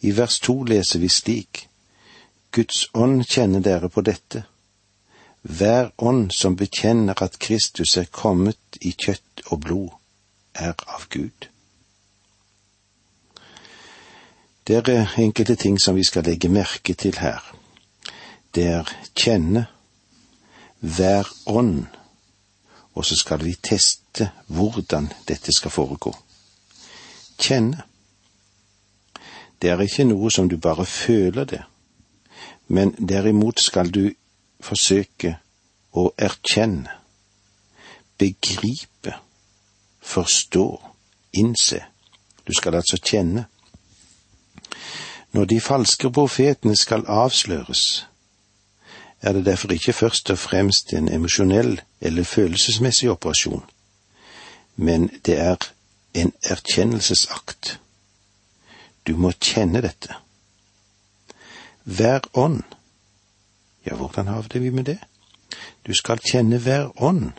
I 0.00 0.10
vers 0.16 0.40
to 0.40 0.62
leser 0.62 0.98
vi 0.98 1.08
slik:" 1.08 1.68
Guds 2.50 2.88
ånd 2.94 3.24
kjenner 3.24 3.60
dere 3.60 3.88
på 3.88 4.00
dette. 4.00 4.44
Hver 5.42 5.90
ånd 5.98 6.30
som 6.32 6.56
bekjenner 6.56 7.22
at 7.22 7.38
Kristus 7.38 7.96
er 7.96 8.06
kommet 8.10 8.78
i 8.80 8.92
kjøtt 8.92 9.42
og 9.50 9.60
blod, 9.60 9.90
er 10.54 10.74
av 10.86 11.08
Gud. 11.10 11.48
Det 14.66 14.76
er 14.88 15.18
enkelte 15.18 15.54
ting 15.54 15.80
som 15.80 15.96
vi 15.96 16.04
skal 16.04 16.24
legge 16.24 16.48
merke 16.48 16.94
til 16.94 17.18
her. 17.18 17.42
Det 18.54 18.66
er 18.66 18.90
kjenne, 19.18 19.66
hver 20.80 21.28
ånd, 21.46 21.86
og 22.94 23.04
så 23.04 23.16
skal 23.16 23.42
vi 23.44 23.56
teste 23.58 24.30
hvordan 24.46 25.08
dette 25.28 25.52
skal 25.52 25.70
foregå. 25.74 26.12
Kjenne. 27.38 27.82
Det 29.62 29.70
er 29.70 29.80
ikke 29.80 30.04
noe 30.04 30.30
som 30.30 30.48
du 30.48 30.56
bare 30.60 30.84
føler 30.86 31.44
det, 31.44 31.62
men 32.68 32.92
derimot 33.08 33.60
skal 33.60 33.90
du 33.90 34.10
forsøke 34.60 35.38
å 35.96 36.10
erkjenne, 36.18 36.90
begripe, 38.18 39.16
forstå, 40.04 40.66
innse. 41.40 41.80
Du 42.46 42.52
skal 42.54 42.76
altså 42.76 43.00
kjenne. 43.02 43.46
Når 45.32 45.44
de 45.50 45.60
falske 45.60 46.10
profetene 46.12 46.76
skal 46.76 47.06
avsløres, 47.10 48.04
er 49.24 49.32
det 49.32 49.46
derfor 49.46 49.72
ikke 49.72 49.92
først 49.92 50.30
og 50.30 50.38
fremst 50.38 50.92
en 50.92 51.08
emosjonell 51.08 51.80
eller 52.00 52.24
følelsesmessig 52.24 53.10
operasjon, 53.10 53.64
men 54.76 55.08
det 55.26 55.38
er 55.40 55.56
en 56.14 56.32
erkjennelsesakt. 56.44 57.78
Du 59.06 59.16
må 59.16 59.32
kjenne 59.40 59.80
dette. 59.82 60.14
Hver 61.84 62.20
ånd. 62.34 62.62
Ja, 63.86 63.94
hvordan 63.94 64.26
har 64.26 64.46
vi 64.52 64.70
med 64.70 64.84
det? 64.84 64.98
Du 65.86 65.94
skal 65.94 66.20
kjenne 66.32 66.58
hver 66.58 67.02
ånd 67.02 67.32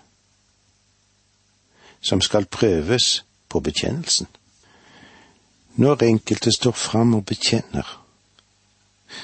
som 2.06 2.22
skal 2.22 2.46
prøves 2.46 3.26
på 3.50 3.60
bekjennelsen. 3.60 4.28
Når 5.76 6.04
enkelte 6.04 6.52
står 6.52 6.72
fram 6.72 7.16
og 7.16 7.26
bekjenner, 7.26 8.05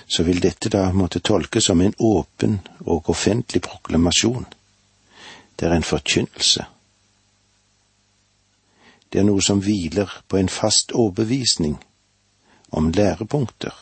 så 0.08 0.24
vil 0.24 0.42
dette 0.42 0.70
da 0.70 0.92
måtte 0.94 1.20
tolkes 1.20 1.66
som 1.70 1.82
en 1.82 1.94
åpen 1.98 2.60
og 2.86 3.10
offentlig 3.10 3.62
proklamasjon. 3.62 4.46
Det 5.56 5.68
er 5.68 5.76
en 5.76 5.88
forkynnelse. 5.88 6.66
Det 9.12 9.20
er 9.20 9.28
noe 9.28 9.44
som 9.44 9.60
hviler 9.62 10.12
på 10.28 10.40
en 10.40 10.50
fast 10.50 10.92
overbevisning 10.96 11.76
om 12.72 12.92
lærepunkter, 12.92 13.74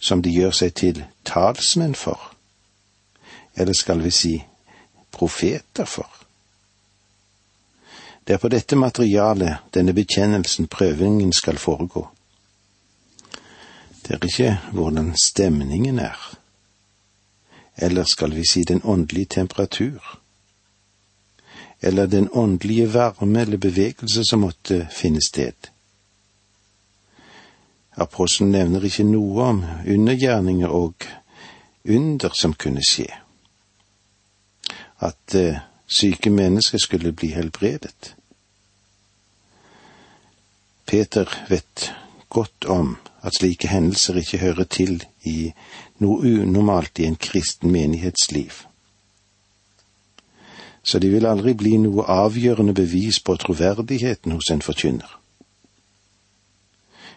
som 0.00 0.22
de 0.22 0.30
gjør 0.30 0.54
seg 0.54 0.74
til 0.78 1.02
talsmenn 1.26 1.96
for, 1.98 2.30
eller 3.58 3.74
skal 3.74 4.04
vi 4.04 4.14
si 4.14 4.36
profeter 5.10 5.84
for. 5.84 6.06
Det 8.26 8.34
er 8.36 8.38
på 8.38 8.50
dette 8.52 8.76
materialet 8.76 9.72
denne 9.74 9.94
bekjennelsen, 9.96 10.68
prøvingen, 10.68 11.32
skal 11.32 11.58
foregå. 11.58 12.06
Det 14.08 14.14
er 14.14 14.24
ikke 14.24 14.72
hvordan 14.72 15.10
stemningen 15.20 15.98
er, 15.98 16.16
eller 17.76 18.04
skal 18.04 18.32
vi 18.32 18.44
si 18.48 18.62
den 18.64 18.80
åndelige 18.84 19.24
temperatur, 19.24 20.20
eller 21.82 22.06
den 22.06 22.28
åndelige 22.32 22.94
varme 22.94 23.40
eller 23.40 23.56
bevegelse 23.56 24.24
som 24.24 24.40
måtte 24.40 24.88
finne 24.90 25.20
sted. 25.26 25.68
Apostelen 27.96 28.52
nevner 28.52 28.84
ikke 28.84 29.04
noe 29.04 29.42
om 29.44 29.60
undergjerninger 29.84 30.72
og 30.72 31.04
under 31.84 32.32
som 32.34 32.54
kunne 32.54 32.80
skje. 32.86 33.10
At 35.04 35.34
uh, 35.34 35.58
syke 35.86 36.30
mennesker 36.30 36.78
skulle 36.78 37.12
bli 37.12 37.28
helbredet. 37.34 38.14
Peter 40.86 41.28
vet 41.48 41.92
godt 42.28 42.64
om 42.64 42.96
at 43.22 43.34
slike 43.34 43.68
hendelser 43.68 44.16
ikke 44.16 44.38
hører 44.38 44.64
til 44.64 45.04
i 45.24 45.52
noe 45.98 46.20
unormalt 46.22 46.98
i 46.98 47.06
en 47.08 47.16
kristen 47.16 47.70
menighetsliv. 47.70 48.52
Så 50.82 50.98
de 50.98 51.10
vil 51.10 51.26
aldri 51.26 51.54
bli 51.54 51.76
noe 51.82 52.06
avgjørende 52.08 52.74
bevis 52.74 53.20
på 53.20 53.36
troverdigheten 53.36 54.32
hos 54.32 54.50
en 54.50 54.62
forkynner. 54.62 55.18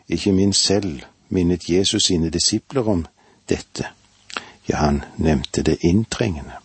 Ikke 0.10 0.34
minst 0.36 0.66
selv 0.66 1.06
minnet 1.30 1.70
Jesus 1.70 2.10
sine 2.10 2.30
disipler 2.30 2.90
om 2.90 3.06
dette, 3.50 3.88
ja, 4.68 4.76
han 4.76 5.04
nevnte 5.18 5.64
det 5.64 5.78
inntrengende 5.88 6.60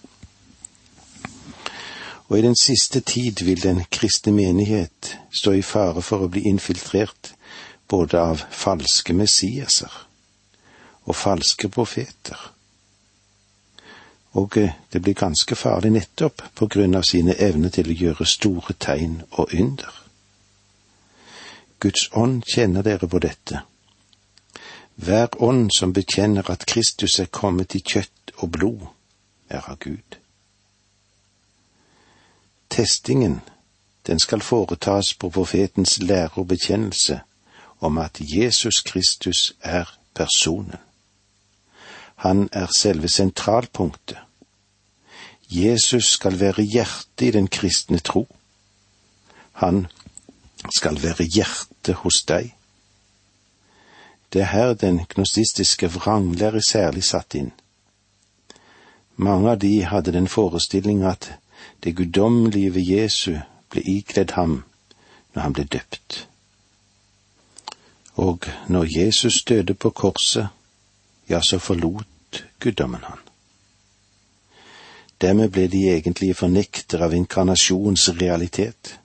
og 2.29 2.39
i 2.39 2.43
den 2.43 2.57
siste 2.57 3.01
tid 3.01 3.45
vil 3.45 3.63
den 3.63 3.85
kristne 3.91 4.33
menighet 4.33 5.19
stå 5.31 5.53
i 5.53 5.63
fare 5.63 6.03
for 6.03 6.25
å 6.25 6.31
bli 6.31 6.43
infiltrert 6.51 7.36
både 7.89 8.21
av 8.21 8.43
falske 8.51 9.15
messiaser 9.15 9.93
og 11.07 11.17
falske 11.17 11.69
profeter. 11.69 12.39
Og 14.37 14.57
eh, 14.59 14.73
det 14.93 15.03
blir 15.03 15.15
ganske 15.15 15.57
farlig 15.57 15.93
nettopp 15.95 16.43
på 16.55 16.67
grunn 16.67 16.97
av 16.99 17.07
sine 17.09 17.37
evner 17.39 17.73
til 17.73 17.89
å 17.91 17.97
gjøre 18.01 18.27
store 18.27 18.75
tegn 18.79 19.23
og 19.31 19.55
ynder. 19.55 20.03
Guds 21.81 22.09
ånd 22.13 22.43
kjenner 22.55 22.83
dere 22.83 23.09
på 23.09 23.21
dette. 23.23 23.63
Hver 24.97 25.29
ånd 25.45 25.71
som 25.77 25.93
bekjenner 25.93 26.51
at 26.51 26.67
Kristus 26.67 27.19
er 27.21 27.33
kommet 27.33 27.77
i 27.77 27.83
kjøtt 27.85 28.33
og 28.41 28.51
blod, 28.53 28.87
er 29.49 29.63
av 29.71 29.79
Gud. 29.79 30.17
Testingen, 32.73 33.41
den 34.07 34.19
skal 34.19 34.43
foretas 34.43 35.13
på 35.15 35.31
profetens 35.31 35.99
lære 36.03 36.43
og 36.43 36.49
bekjennelse 36.49 37.21
om 37.81 37.99
at 37.99 38.21
Jesus 38.21 38.81
Kristus 38.81 39.53
er 39.61 39.99
personen. 40.15 40.77
Han 42.17 42.49
er 42.53 42.67
selve 42.77 43.09
sentralpunktet. 43.09 44.19
Jesus 45.51 46.05
skal 46.05 46.41
være 46.41 46.63
hjertet 46.63 47.27
i 47.27 47.31
den 47.31 47.49
kristne 47.49 47.99
tro. 47.99 48.27
Han 49.53 49.87
skal 50.77 51.03
være 51.03 51.25
hjertet 51.25 51.95
hos 51.95 52.23
deg. 52.25 52.55
Det 54.33 54.41
er 54.43 54.51
her 54.51 54.75
den 54.75 55.01
gnostistiske 55.09 55.89
vranglære 55.93 56.63
særlig 56.63 57.05
satt 57.05 57.35
inn. 57.35 57.53
Mange 59.17 59.51
av 59.51 59.59
de 59.59 59.85
hadde 59.85 60.13
den 60.13 60.29
forestilling 60.29 61.05
at 61.05 61.31
det 61.85 61.97
guddommelige 61.97 62.75
ved 62.75 62.83
Jesu 62.83 63.39
ble 63.71 63.81
ikledd 63.81 64.35
ham 64.37 64.65
når 65.35 65.43
han 65.43 65.53
ble 65.53 65.65
døpt. 65.65 66.27
Og 68.17 68.49
når 68.69 68.99
Jesus 68.99 69.43
døde 69.45 69.75
på 69.75 69.91
korset, 69.91 70.49
ja, 71.29 71.41
så 71.41 71.59
forlot 71.59 72.45
guddommen 72.61 73.01
han. 73.05 73.19
Dermed 75.21 75.49
ble 75.49 75.67
de 75.69 75.83
egentlige 75.91 76.35
fornekter 76.35 77.03
av 77.05 77.15
inkarnasjonens 77.15 78.09
realitet. 78.21 78.99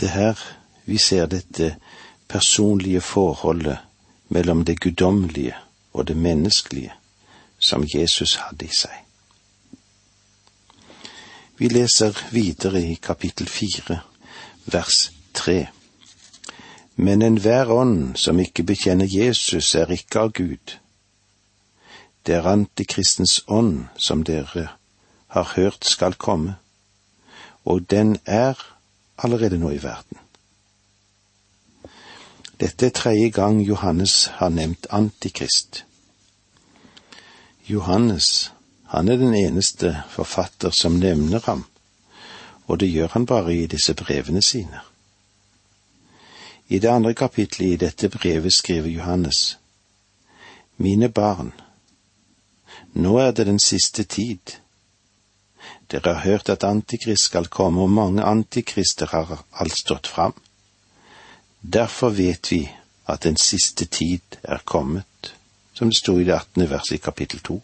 Det 0.00 0.08
her 0.08 0.40
vi 0.84 0.98
ser 0.98 1.26
dette 1.26 1.76
personlige 2.28 3.00
forholdet 3.00 3.78
mellom 4.28 4.64
det 4.64 4.80
guddommelige 4.80 5.56
og 5.92 6.08
det 6.08 6.16
menneskelige 6.16 6.92
som 7.58 7.84
Jesus 7.94 8.34
hadde 8.34 8.64
i 8.64 8.72
seg. 8.72 8.96
Vi 11.56 11.68
leser 11.68 12.12
videre 12.30 12.82
i 12.84 12.98
kapittel 13.00 13.48
fire, 13.48 14.00
vers 14.66 15.12
tre. 15.34 15.68
Men 16.96 17.22
enhver 17.22 17.70
ånd 17.70 18.16
som 18.16 18.40
ikke 18.40 18.64
bekjenner 18.64 19.06
Jesus, 19.10 19.74
er 19.74 19.92
ikke 19.92 20.20
av 20.20 20.32
Gud. 20.32 20.78
Det 22.26 22.34
er 22.34 22.48
antikristens 22.48 23.42
ånd 23.46 23.86
som 24.00 24.24
dere 24.24 24.70
har 25.36 25.52
hørt 25.56 25.84
skal 25.84 26.16
komme, 26.16 26.56
og 27.64 27.84
den 27.90 28.16
er 28.24 28.56
allerede 29.18 29.58
nå 29.58 29.70
i 29.76 29.82
verden. 29.82 30.18
Dette 32.60 32.86
er 32.86 32.96
tredje 32.96 33.28
gang 33.28 33.60
Johannes 33.60 34.26
har 34.40 34.48
nevnt 34.48 34.86
Antikrist. 34.90 35.84
Johannes, 37.68 38.52
han 38.88 39.08
er 39.08 39.20
den 39.20 39.34
eneste 39.34 39.92
forfatter 40.08 40.70
som 40.70 40.96
nevner 40.96 41.44
ham, 41.44 41.66
og 42.66 42.80
det 42.80 42.88
gjør 42.88 43.12
han 43.12 43.26
bare 43.26 43.54
i 43.54 43.66
disse 43.66 43.94
brevene 43.94 44.42
sine. 44.42 44.80
I 46.68 46.78
det 46.78 46.88
andre 46.90 47.14
kapitlet 47.14 47.66
i 47.66 47.76
dette 47.76 48.08
brevet 48.08 48.54
skriver 48.54 48.90
Johannes, 48.90 49.58
Mine 50.76 51.08
barn, 51.08 51.52
nå 52.92 53.18
er 53.18 53.30
det 53.30 53.46
den 53.46 53.60
siste 53.62 54.04
tid. 54.04 54.58
Dere 55.90 56.14
har 56.14 56.24
hørt 56.24 56.48
at 56.48 56.64
Antikrist 56.64 57.30
skal 57.30 57.46
komme, 57.46 57.82
og 57.82 57.90
mange 57.90 58.22
antikrister 58.22 59.06
har 59.06 59.44
alt 59.52 59.78
stått 59.78 60.06
fram. 60.06 60.34
Derfor 61.62 62.10
vet 62.10 62.50
vi 62.52 62.68
at 63.06 63.22
den 63.22 63.36
siste 63.36 63.86
tid 63.86 64.38
er 64.42 64.58
kommet, 64.64 65.34
som 65.74 65.90
det 65.90 65.98
sto 65.98 66.18
i 66.18 66.24
det 66.24 66.34
attende 66.34 66.70
verset 66.70 66.98
i 66.98 67.04
kapittel 67.04 67.40
to. 67.40 67.60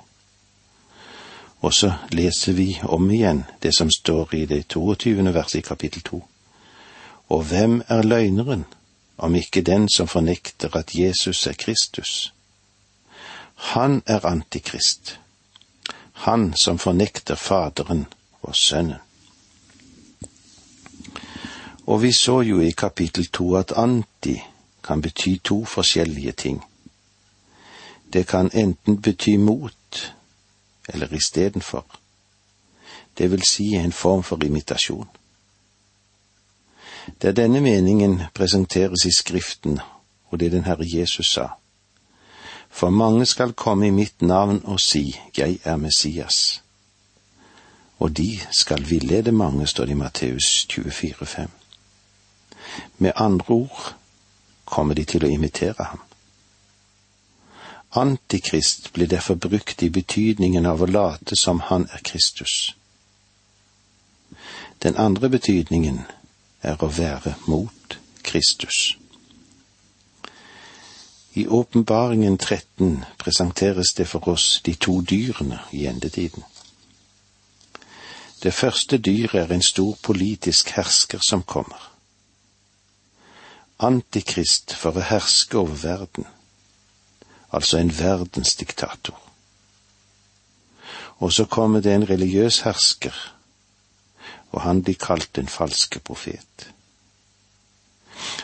Og 1.61 1.75
så 1.75 1.93
leser 2.11 2.53
vi 2.53 2.81
om 2.83 3.11
igjen 3.11 3.45
det 3.63 3.75
som 3.75 3.91
står 3.91 4.35
i 4.35 4.47
det 4.47 4.69
22. 4.69 5.35
verset 5.35 5.59
i 5.59 5.67
kapittel 5.67 6.03
to. 6.03 6.23
Og 7.29 7.43
hvem 7.43 7.83
er 7.89 8.03
løgneren, 8.03 8.65
om 9.17 9.35
ikke 9.35 9.63
den 9.63 9.89
som 9.89 10.09
fornekter 10.09 10.77
at 10.77 10.95
Jesus 10.95 11.47
er 11.47 11.53
Kristus? 11.53 12.35
Han 13.55 14.03
er 14.07 14.27
antikrist, 14.27 15.21
han 16.13 16.55
som 16.57 16.79
fornekter 16.79 17.35
Faderen 17.35 18.07
og 18.43 18.57
Sønnen. 18.57 18.99
Og 21.87 22.03
vi 22.03 22.13
så 22.13 22.41
jo 22.41 22.61
i 22.61 22.71
kapittel 22.71 23.27
to 23.27 23.55
at 23.57 23.73
anti 23.77 24.39
kan 24.85 25.03
bety 25.03 25.37
to 25.45 25.65
forskjellige 25.65 26.33
ting. 26.33 26.65
Det 28.13 28.27
kan 28.27 28.51
enten 28.55 29.03
bety 29.03 29.37
mot 29.37 30.15
eller 30.89 31.13
istedenfor. 31.13 31.87
Det 33.19 33.31
vil 33.31 33.43
si 33.43 33.75
en 33.75 33.93
form 33.93 34.23
for 34.23 34.45
imitasjon. 34.45 35.09
Der 37.23 37.33
denne 37.33 37.61
meningen 37.61 38.23
presenteres 38.35 39.05
i 39.05 39.13
Skriften, 39.19 39.81
og 40.31 40.41
det 40.41 40.53
den 40.53 40.65
Herre 40.65 40.85
Jesus 40.87 41.27
sa. 41.27 41.47
For 42.71 42.91
mange 42.91 43.27
skal 43.27 43.53
komme 43.53 43.87
i 43.87 43.91
mitt 43.91 44.23
navn 44.23 44.61
og 44.65 44.81
si, 44.81 45.21
Jeg 45.37 45.59
er 45.65 45.77
Messias. 45.77 46.63
Og 47.99 48.17
de 48.17 48.41
skal 48.51 48.91
villede 48.91 49.33
mange, 49.33 49.67
står 49.67 49.85
det 49.85 49.93
i 49.93 49.95
Matteus 49.95 50.67
24, 50.71 51.27
5. 51.27 51.51
Med 52.99 53.13
andre 53.17 53.55
ord 53.55 53.95
kommer 54.65 54.95
de 54.95 55.05
til 55.05 55.25
å 55.25 55.29
imitere 55.29 55.85
ham. 55.85 56.01
Antikrist 57.93 58.93
blir 58.93 59.07
derfor 59.07 59.35
brukt 59.35 59.83
i 59.83 59.91
betydningen 59.91 60.67
av 60.67 60.83
å 60.83 60.89
late 60.89 61.37
som 61.37 61.61
han 61.61 61.85
er 61.93 62.01
Kristus. 62.05 62.77
Den 64.83 64.97
andre 64.97 65.29
betydningen 65.29 66.01
er 66.63 66.83
å 66.83 66.89
være 66.89 67.35
mot 67.47 67.99
Kristus. 68.23 68.97
I 71.35 71.47
Åpenbaringen 71.49 72.39
13 72.39 73.05
presenteres 73.19 73.95
det 73.97 74.07
for 74.09 74.29
oss 74.29 74.61
de 74.65 74.75
to 74.75 75.01
dyrene 75.01 75.63
i 75.73 75.87
endetiden. 75.87 76.45
Det 78.43 78.55
første 78.55 78.99
dyret 78.99 79.41
er 79.45 79.55
en 79.55 79.63
stor 79.63 79.97
politisk 80.03 80.75
hersker 80.77 81.23
som 81.25 81.43
kommer 81.43 81.93
antikrist 83.83 84.75
for 84.79 84.97
å 84.97 85.05
herske 85.07 85.59
over 85.59 85.79
verden, 85.83 86.27
altså 87.51 87.81
en 87.81 87.93
verdensdiktator. 87.99 89.19
Og 91.23 91.33
så 91.33 91.47
kommer 91.47 91.83
det 91.83 91.95
en 91.95 92.09
religiøs 92.09 92.63
hersker, 92.67 93.15
og 94.53 94.61
han 94.61 94.83
blir 94.83 94.95
kalt 95.01 95.31
den 95.37 95.49
falske 95.49 96.01
profet. 96.01 96.73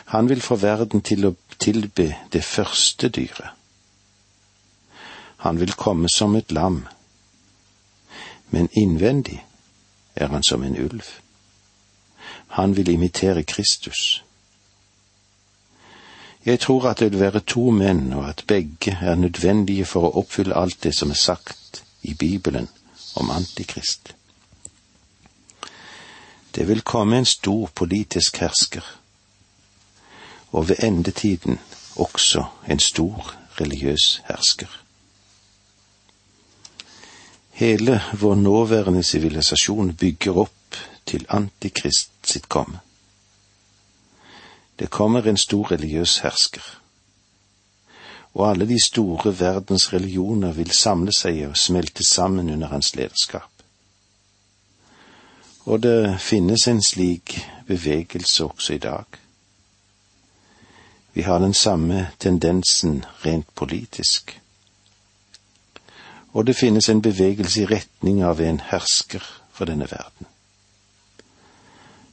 Han 0.05 0.29
vil 0.29 0.41
få 0.41 0.55
verden 0.55 1.01
til 1.01 1.25
å 1.29 1.35
tilbe 1.59 2.15
det 2.33 2.43
første 2.43 3.09
dyret. 3.09 3.55
Han 5.45 5.59
vil 5.59 5.71
komme 5.71 6.09
som 6.09 6.35
et 6.35 6.51
lam, 6.51 6.81
men 8.49 8.67
innvendig 8.73 9.39
er 10.15 10.27
han 10.33 10.43
som 10.43 10.63
en 10.63 10.75
ulv. 10.75 11.05
Han 12.57 12.75
vil 12.75 12.89
imitere 12.89 13.43
Kristus. 13.43 14.23
Jeg 16.45 16.59
tror 16.59 16.89
at 16.89 16.99
det 16.99 17.11
vil 17.11 17.19
være 17.19 17.39
to 17.39 17.69
menn, 17.71 18.13
og 18.13 18.29
at 18.29 18.43
begge 18.47 18.97
er 19.01 19.15
nødvendige 19.15 19.85
for 19.85 20.07
å 20.07 20.13
oppfylle 20.23 20.55
alt 20.55 20.83
det 20.83 20.95
som 20.95 21.11
er 21.11 21.19
sagt 21.19 21.83
i 22.01 22.13
Bibelen 22.13 22.67
om 23.15 23.29
Antikrist. 23.29 24.15
Det 26.55 26.67
vil 26.67 26.81
komme 26.81 27.17
en 27.17 27.25
stor 27.25 27.69
politisk 27.75 28.37
hersker, 28.37 28.85
og 30.51 30.69
ved 30.69 30.83
endetiden 30.83 31.59
også 31.95 32.45
en 32.69 32.79
stor 32.79 33.35
religiøs 33.61 34.21
hersker. 34.27 34.83
Hele 37.59 38.01
vår 38.13 38.35
nåværende 38.35 39.03
sivilisasjon 39.03 39.95
bygger 39.95 40.37
opp 40.37 40.77
til 41.05 41.25
Antikrist 41.29 42.11
sitt 42.23 42.45
komme. 42.49 42.79
Det 44.79 44.87
kommer 44.89 45.27
en 45.27 45.37
stor 45.37 45.71
religiøs 45.71 46.17
hersker. 46.23 46.63
Og 48.33 48.49
alle 48.49 48.67
de 48.69 48.77
store 48.85 49.33
verdens 49.39 49.89
religioner 49.93 50.53
vil 50.55 50.71
samle 50.71 51.11
seg 51.11 51.41
og 51.49 51.57
smelte 51.57 52.05
sammen 52.07 52.49
under 52.49 52.71
hans 52.71 52.93
lederskap. 52.95 53.58
Og 55.69 55.83
det 55.83 56.17
finnes 56.21 56.67
en 56.67 56.79
slik 56.81 57.35
bevegelse 57.67 58.45
også 58.45 58.73
i 58.73 58.81
dag. 58.81 59.05
Vi 61.13 61.21
har 61.21 61.39
den 61.39 61.53
samme 61.53 62.07
tendensen 62.19 63.05
rent 63.25 63.55
politisk. 63.55 64.39
Og 66.33 66.47
det 66.47 66.55
finnes 66.55 66.89
en 66.89 67.01
bevegelse 67.01 67.61
i 67.61 67.65
retning 67.65 68.23
av 68.23 68.41
en 68.41 68.61
hersker 68.71 69.21
for 69.53 69.69
denne 69.69 69.85
verden. 69.91 70.25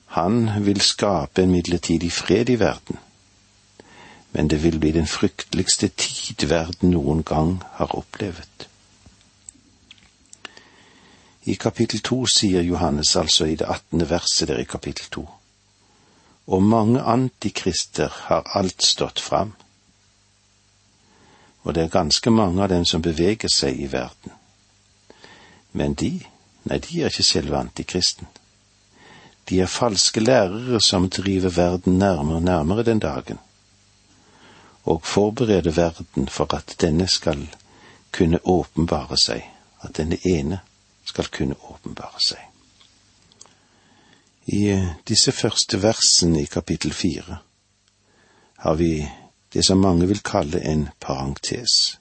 Han 0.06 0.64
vil 0.64 0.80
skape 0.80 1.42
en 1.42 1.52
midlertidig 1.52 2.12
fred 2.12 2.48
i 2.48 2.60
verden, 2.60 2.96
men 4.32 4.48
det 4.48 4.62
vil 4.64 4.78
bli 4.78 4.92
den 4.92 5.06
frykteligste 5.06 5.88
tid 5.88 6.48
verden 6.48 6.90
noen 6.90 7.22
gang 7.22 7.62
har 7.80 7.96
opplevd. 7.96 8.68
I 11.46 11.54
kapittel 11.54 12.00
to 12.02 12.24
sier 12.26 12.62
Johannes 12.66 13.16
altså 13.16 13.46
i 13.46 13.54
det 13.54 13.68
attende 13.70 14.08
verset 14.10 14.48
der 14.48 14.58
i 14.58 14.64
kapittel 14.66 15.06
to, 15.14 15.28
og 16.46 16.62
mange 16.62 17.00
antikrister 17.02 18.10
har 18.26 18.50
alt 18.58 18.82
stått 18.82 19.20
fram. 19.20 19.52
Og 21.62 21.74
det 21.74 21.84
er 21.84 21.94
ganske 21.94 22.30
mange 22.30 22.62
av 22.62 22.68
dem 22.68 22.84
som 22.84 23.02
beveger 23.02 23.50
seg 23.50 23.78
i 23.78 23.86
verden. 23.92 24.34
Men 25.72 25.94
de, 25.94 26.12
nei, 26.66 26.78
de 26.82 27.00
er 27.02 27.14
ikke 27.14 27.26
selve 27.26 27.58
antikristen. 27.58 28.26
De 29.46 29.60
er 29.62 29.70
falske 29.70 30.20
lærere 30.20 30.80
som 30.82 31.10
driver 31.10 31.54
verden 31.54 31.98
nærmere 31.98 32.36
og 32.36 32.42
nærmere 32.42 32.82
den 32.82 32.98
dagen, 32.98 33.38
og 34.84 35.02
forbereder 35.02 35.70
verden 35.70 36.28
for 36.28 36.54
at 36.54 36.74
denne 36.80 37.06
skal 37.06 37.46
kunne 38.12 38.42
åpenbare 38.42 39.18
seg, 39.18 39.46
at 39.82 39.98
denne 39.98 40.18
ene 40.26 40.60
skal 41.06 41.30
kunne 41.32 41.56
åpenbare 41.70 42.20
seg. 42.22 42.42
I 44.46 44.62
eh, 44.70 44.88
disse 45.08 45.32
første 45.32 45.80
versene 45.82 46.42
i 46.42 46.50
kapittel 46.50 46.92
fire 46.94 47.40
har 48.62 48.74
vi 48.78 49.08
det 49.52 49.64
som 49.64 49.80
mange 49.82 50.06
vil 50.06 50.22
kalle 50.22 50.60
en 50.62 50.88
parentes. 51.00 51.96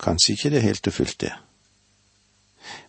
Kanskje 0.00 0.34
ikke 0.34 0.50
det 0.50 0.62
helt 0.62 0.86
og 0.86 0.92
fullt 0.92 1.20
det, 1.20 1.32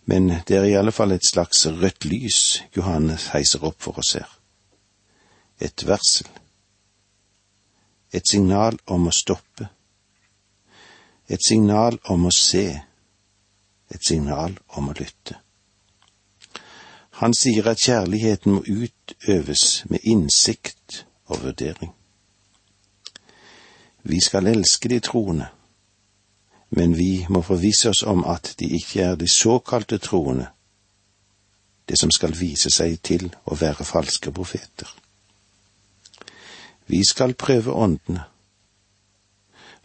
Men 0.05 0.29
det 0.47 0.57
er 0.57 0.63
i 0.63 0.73
alle 0.73 0.91
fall 0.91 1.11
et 1.11 1.25
slags 1.25 1.67
rødt 1.67 2.05
lys 2.05 2.63
Johannes 2.77 3.27
heiser 3.27 3.63
opp 3.63 3.81
for 3.81 3.99
oss 3.99 4.13
her. 4.13 4.39
Et 5.59 5.87
varsel. 5.87 6.27
Et 8.13 8.27
signal 8.27 8.79
om 8.87 9.07
å 9.07 9.13
stoppe. 9.13 9.69
Et 11.29 11.45
signal 11.47 11.99
om 12.09 12.25
å 12.25 12.31
se. 12.33 12.81
Et 13.89 14.05
signal 14.05 14.57
om 14.77 14.89
å 14.89 14.97
lytte. 14.97 15.39
Han 17.19 17.33
sier 17.35 17.67
at 17.67 17.81
kjærligheten 17.83 18.53
må 18.53 18.61
utøves 18.63 19.83
med 19.89 20.05
innsikt 20.07 21.03
og 21.27 21.41
vurdering. 21.43 21.91
Vi 24.03 24.19
skal 24.23 24.47
elske 24.47 24.89
de 24.89 24.99
troende, 25.03 25.49
men 26.69 26.95
vi 26.97 27.25
må 27.29 27.41
forvisse 27.41 27.89
oss 27.89 28.03
om 28.07 28.23
at 28.23 28.53
de 28.59 28.69
ikke 28.77 29.01
er 29.03 29.19
de 29.19 29.27
såkalte 29.27 29.97
troende, 29.97 30.47
det 31.89 31.99
som 31.99 32.11
skal 32.11 32.37
vise 32.37 32.69
seg 32.71 33.01
til 33.03 33.27
å 33.45 33.57
være 33.57 33.85
falske 33.85 34.31
profeter. 34.31 34.87
Vi 36.87 37.03
skal 37.05 37.33
prøve 37.33 37.73
åndene, 37.73 38.23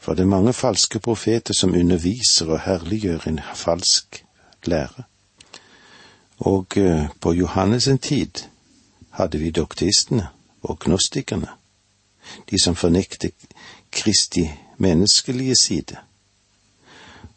for 0.04 0.14
det 0.14 0.22
er 0.22 0.26
mange 0.26 0.52
falske 0.52 1.00
profeter 1.00 1.54
som 1.56 1.72
underviser 1.72 2.50
og 2.52 2.60
herliggjør 2.60 3.22
en 3.28 3.40
falsk 3.56 4.24
lære. 4.64 5.04
Og 6.38 6.76
eh, 6.76 7.06
på 7.20 7.32
Johannes' 7.32 7.96
tid 7.96 8.44
hadde 9.10 9.38
vi 9.38 9.50
doktistene 9.50 10.28
og 10.62 10.78
gnostikerne, 10.78 11.48
de 12.50 12.60
som 12.60 12.76
fornektet 12.76 13.32
Kristi 13.90 14.50
menneskelige 14.76 15.56
side. 15.56 15.96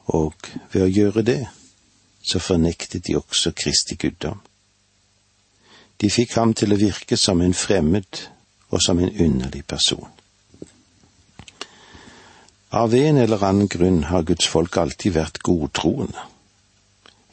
Og 0.05 0.33
ved 0.73 0.83
å 0.83 0.91
gjøre 0.91 1.23
det, 1.23 1.39
så 2.19 2.39
fornektet 2.39 3.07
de 3.07 3.15
også 3.15 3.55
Kristi 3.55 3.95
guddom. 3.95 4.43
De 6.01 6.11
fikk 6.11 6.35
ham 6.35 6.53
til 6.53 6.75
å 6.75 6.83
virke 6.83 7.15
som 7.17 7.41
en 7.41 7.55
fremmed 7.55 8.27
og 8.69 8.83
som 8.83 8.99
en 8.99 9.21
underlig 9.23 9.63
person. 9.65 10.16
Av 12.69 12.95
en 12.95 13.17
eller 13.17 13.43
annen 13.43 13.67
grunn 13.67 14.03
har 14.11 14.25
Guds 14.27 14.47
folk 14.47 14.77
alltid 14.77 15.15
vært 15.15 15.39
godtroende 15.43 16.25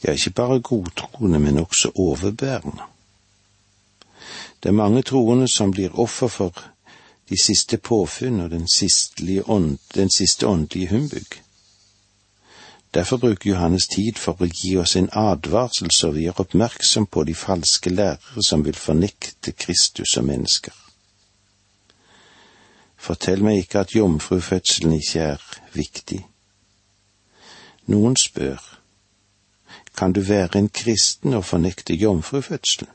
ja, 0.07 0.13
ikke 0.13 0.31
bare 0.31 0.59
godtroende, 0.59 1.39
men 1.39 1.59
også 1.59 1.91
overbærende. 1.95 2.83
Det 4.63 4.69
er 4.69 4.73
mange 4.73 5.01
troende 5.01 5.47
som 5.47 5.71
blir 5.71 5.99
offer 5.99 6.27
for 6.27 6.61
de 7.29 7.37
siste 7.43 7.77
påfunn 7.77 8.39
og 8.39 8.49
den, 8.49 8.67
ånd, 9.45 9.77
den 9.95 10.09
siste 10.17 10.47
åndelige 10.47 10.89
humbug. 10.89 11.41
Derfor 12.93 13.17
bruker 13.17 13.49
Johannes 13.49 13.87
tid 13.87 14.17
for 14.17 14.39
å 14.39 14.47
gi 14.47 14.77
oss 14.77 14.95
en 14.95 15.09
advarsel 15.11 15.91
så 15.91 16.13
vi 16.15 16.29
er 16.29 16.39
oppmerksom 16.39 17.05
på 17.05 17.23
de 17.23 17.35
falske 17.35 17.89
lærere 17.89 18.43
som 18.43 18.63
vil 18.65 18.77
fornekte 18.77 19.51
Kristus 19.51 20.17
og 20.17 20.29
mennesker. 20.29 20.84
Fortell 23.05 23.43
meg 23.45 23.59
ikke 23.61 23.83
at 23.83 23.93
jomfrufødselen 23.93 24.95
ikke 24.97 25.19
er 25.19 25.41
viktig. 25.73 26.23
Noen 27.93 28.15
spør, 28.17 28.61
kan 29.97 30.13
du 30.13 30.21
være 30.25 30.57
en 30.57 30.69
kristen 30.69 31.33
og 31.37 31.45
fornekte 31.45 31.93
jomfrufødselen? 31.93 32.89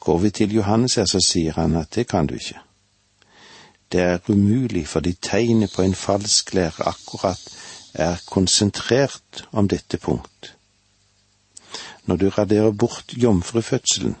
Går 0.00 0.18
vi 0.18 0.30
til 0.30 0.54
Johannes 0.54 0.94
her, 0.94 1.04
så 1.10 1.18
sier 1.26 1.58
han 1.58 1.74
at 1.76 1.94
det 1.94 2.06
kan 2.08 2.26
du 2.26 2.34
ikke. 2.34 2.60
Det 3.92 4.00
er 4.00 4.30
umulig 4.30 4.86
fordi 4.88 5.12
tegnet 5.12 5.72
på 5.74 5.82
en 5.82 5.94
falsk 5.94 6.54
lære 6.54 6.86
akkurat 6.86 7.42
er 7.94 8.16
konsentrert 8.26 9.48
om 9.52 9.68
dette 9.68 9.98
punkt. 9.98 10.54
Når 12.06 12.16
du 12.16 12.28
raderer 12.28 12.70
bort 12.70 13.12
jomfrufødselen, 13.12 14.16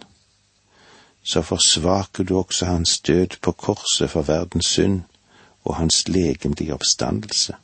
så 1.22 1.42
forsvaker 1.42 2.24
du 2.24 2.38
også 2.38 2.66
hans 2.66 3.00
død 3.00 3.40
på 3.42 3.52
korset 3.52 4.10
for 4.10 4.22
verdens 4.22 4.66
synd 4.66 5.02
og 5.64 5.76
hans 5.76 6.08
legemlige 6.08 6.74
oppstandelse. 6.74 7.54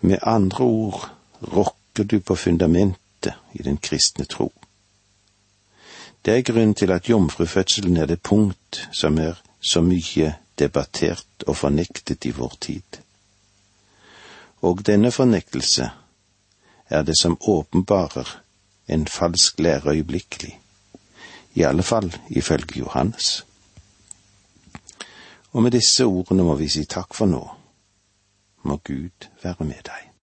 Med 0.00 0.18
andre 0.22 0.64
ord 0.64 1.10
rokker 1.42 2.04
du 2.04 2.20
på 2.20 2.34
fundamentet 2.34 3.34
i 3.52 3.62
den 3.62 3.76
kristne 3.76 4.24
tro. 4.24 4.52
Det 6.24 6.34
er 6.36 6.42
grunnen 6.42 6.74
til 6.74 6.90
at 6.90 7.08
jomfrufødselen 7.08 7.96
er 7.96 8.06
det 8.06 8.22
punkt 8.22 8.88
som 8.92 9.18
er 9.18 9.34
så 9.70 9.80
mye 9.80 10.34
debattert 10.58 11.46
og 11.46 11.56
fornektet 11.56 12.24
i 12.24 12.30
vår 12.30 12.56
tid. 12.60 13.00
Og 14.62 14.86
denne 14.86 15.12
fornektelse 15.12 15.90
er 16.88 17.02
det 17.02 17.14
som 17.20 17.38
åpenbarer 17.40 18.42
en 18.88 19.06
falsk 19.06 19.60
lære 19.60 19.90
øyeblikkelig, 19.90 20.58
i 21.56 21.64
alle 21.64 21.82
fall 21.82 22.10
ifølge 22.28 22.78
Johannes. 22.84 23.46
Og 25.52 25.62
med 25.62 25.72
disse 25.72 26.04
ordene 26.04 26.44
må 26.44 26.54
vi 26.60 26.68
si 26.68 26.84
takk 26.84 27.14
for 27.16 27.30
nå. 27.30 27.42
Må 28.68 28.76
Gud 28.84 29.30
være 29.42 29.64
med 29.64 29.80
deg. 29.88 30.05